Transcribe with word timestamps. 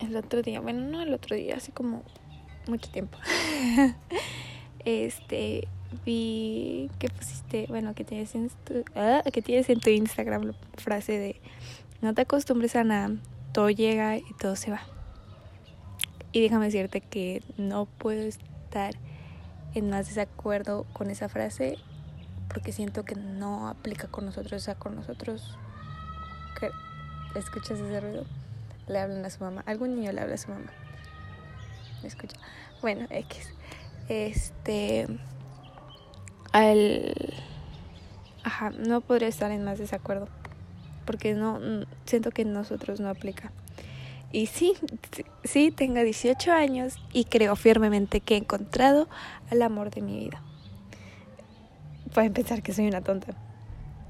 el 0.00 0.16
otro 0.16 0.42
día, 0.42 0.60
bueno, 0.60 0.80
no 0.80 1.02
el 1.02 1.12
otro 1.12 1.36
día, 1.36 1.56
hace 1.56 1.72
como 1.72 2.02
mucho 2.66 2.90
tiempo. 2.90 3.18
este, 4.84 5.68
vi 6.04 6.90
que 6.98 7.08
pusiste, 7.08 7.66
bueno, 7.68 7.94
que 7.94 8.04
tienes 8.04 8.34
en 8.34 8.50
tu, 8.64 8.84
ah, 8.94 9.22
que 9.32 9.42
tienes 9.42 9.68
en 9.68 9.80
tu 9.80 9.90
Instagram 9.90 10.42
la 10.42 10.54
frase 10.74 11.18
de 11.18 11.40
no 12.00 12.14
te 12.14 12.22
acostumbres 12.22 12.76
a 12.76 12.84
nada, 12.84 13.10
todo 13.52 13.70
llega 13.70 14.16
y 14.16 14.34
todo 14.38 14.56
se 14.56 14.70
va. 14.70 14.80
Y 16.32 16.40
déjame 16.40 16.66
decirte 16.66 17.00
que 17.00 17.42
no 17.56 17.86
puedo 17.86 18.22
estar 18.22 18.94
en 19.74 19.90
más 19.90 20.08
desacuerdo 20.08 20.86
con 20.92 21.10
esa 21.10 21.28
frase 21.28 21.76
porque 22.48 22.72
siento 22.72 23.04
que 23.04 23.14
no 23.14 23.68
aplica 23.68 24.08
con 24.08 24.26
nosotros, 24.26 24.62
o 24.62 24.64
sea, 24.64 24.74
con 24.74 24.94
nosotros 24.94 25.56
escuchas 27.34 27.78
ese 27.78 28.00
ruido, 28.00 28.24
le 28.90 28.98
hablan 28.98 29.24
a 29.24 29.30
su 29.30 29.42
mamá, 29.42 29.62
algún 29.66 29.94
niño 29.94 30.12
le 30.12 30.20
habla 30.20 30.34
a 30.34 30.38
su 30.38 30.50
mamá. 30.50 30.70
¿Me 32.02 32.08
escucha? 32.08 32.36
Bueno, 32.82 33.06
X. 33.10 33.52
Este 34.08 35.06
al 36.52 37.14
ajá, 38.42 38.70
no 38.70 39.00
podría 39.00 39.28
estar 39.28 39.50
en 39.52 39.64
más 39.64 39.78
desacuerdo 39.78 40.28
porque 41.04 41.34
no 41.34 41.60
siento 42.04 42.30
que 42.30 42.44
nosotros 42.44 43.00
no 43.00 43.08
aplica. 43.08 43.52
Y 44.32 44.46
sí, 44.46 44.74
sí, 45.42 45.72
tengo 45.72 46.00
18 46.00 46.52
años 46.52 46.96
y 47.12 47.24
creo 47.24 47.56
firmemente 47.56 48.20
que 48.20 48.34
he 48.34 48.38
encontrado 48.38 49.08
al 49.50 49.62
amor 49.62 49.90
de 49.90 50.02
mi 50.02 50.18
vida. 50.18 50.42
Pueden 52.14 52.32
pensar 52.32 52.62
que 52.62 52.72
soy 52.72 52.86
una 52.86 53.00
tonta 53.00 53.34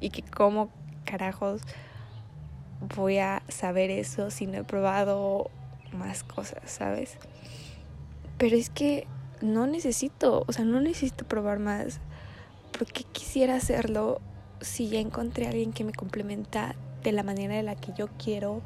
y 0.00 0.10
que 0.10 0.22
como 0.22 0.70
carajos 1.04 1.62
voy 2.96 3.18
a 3.18 3.42
saber 3.48 3.90
eso 3.90 4.30
si 4.30 4.46
no 4.46 4.58
he 4.58 4.64
probado 4.64 5.50
más 5.92 6.24
cosas, 6.24 6.70
¿sabes? 6.70 7.16
Pero 8.38 8.56
es 8.56 8.70
que 8.70 9.06
no 9.40 9.66
necesito, 9.66 10.44
o 10.46 10.52
sea, 10.52 10.64
no 10.64 10.80
necesito 10.80 11.24
probar 11.26 11.58
más. 11.58 12.00
porque 12.76 13.04
quisiera 13.04 13.54
hacerlo 13.54 14.20
si 14.60 14.88
ya 14.88 14.98
encontré 14.98 15.46
a 15.46 15.50
alguien 15.50 15.72
que 15.72 15.84
me 15.84 15.92
complementa 15.92 16.74
de 17.04 17.12
la 17.12 17.22
manera 17.22 17.54
de 17.54 17.62
la 17.62 17.76
que 17.76 17.92
yo 17.96 18.08
quiero 18.18 18.62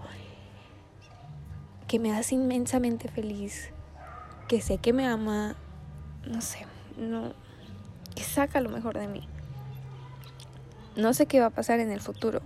que 1.89 1.99
me 1.99 2.15
hace 2.15 2.35
inmensamente 2.35 3.09
feliz, 3.09 3.71
que 4.47 4.61
sé 4.61 4.79
que 4.79 4.93
me 4.93 5.07
ama, 5.07 5.57
no 6.27 6.41
sé, 6.41 6.67
no, 6.97 7.33
que 8.15 8.23
saca 8.23 8.61
lo 8.61 8.71
mejor 8.71 8.99
de 8.99 9.09
mí. 9.09 9.27
No 10.97 11.15
sé 11.15 11.27
qué 11.27 11.41
va 11.41 11.47
a 11.47 11.51
pasar 11.51 11.81
en 11.81 11.91
el 11.91 12.01
futuro, 12.01 12.41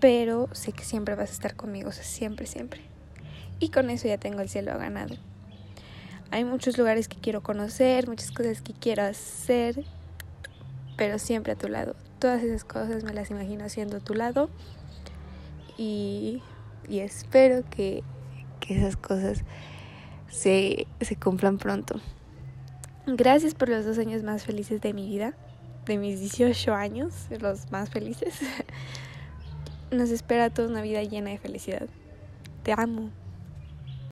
pero 0.00 0.48
sé 0.52 0.72
que 0.72 0.84
siempre 0.84 1.14
vas 1.14 1.30
a 1.30 1.32
estar 1.32 1.56
conmigo, 1.56 1.92
siempre, 1.92 2.46
siempre. 2.46 2.80
Y 3.58 3.70
con 3.70 3.90
eso 3.90 4.08
ya 4.08 4.18
tengo 4.18 4.40
el 4.40 4.48
cielo 4.48 4.76
ganado. 4.78 5.16
Hay 6.30 6.44
muchos 6.44 6.76
lugares 6.78 7.08
que 7.08 7.16
quiero 7.16 7.42
conocer, 7.42 8.08
muchas 8.08 8.30
cosas 8.30 8.60
que 8.60 8.72
quiero 8.74 9.02
hacer, 9.02 9.84
pero 10.96 11.18
siempre 11.18 11.52
a 11.52 11.56
tu 11.56 11.68
lado. 11.68 11.96
Todas 12.18 12.42
esas 12.42 12.64
cosas 12.64 13.04
me 13.04 13.14
las 13.14 13.30
imagino 13.30 13.64
haciendo 13.64 13.96
a 13.96 14.00
tu 14.00 14.14
lado 14.14 14.50
y 15.76 16.42
y 16.88 17.00
espero 17.00 17.62
que, 17.70 18.02
esas 18.68 18.96
cosas 18.96 19.44
se, 20.28 20.86
se 21.00 21.16
cumplan 21.16 21.56
pronto. 21.56 22.00
Gracias 23.06 23.54
por 23.54 23.70
los 23.70 23.86
dos 23.86 23.96
años 23.96 24.22
más 24.22 24.44
felices 24.44 24.82
de 24.82 24.92
mi 24.92 25.06
vida, 25.08 25.32
de 25.86 25.96
mis 25.96 26.20
18 26.20 26.74
años, 26.74 27.14
los 27.40 27.70
más 27.70 27.88
felices. 27.88 28.34
Nos 29.90 30.10
espera 30.10 30.50
toda 30.50 30.68
una 30.68 30.82
vida 30.82 31.02
llena 31.02 31.30
de 31.30 31.38
felicidad. 31.38 31.88
Te 32.62 32.72
amo. 32.72 33.10